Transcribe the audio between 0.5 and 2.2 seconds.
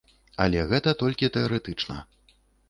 гэта толькі тэарэтычна.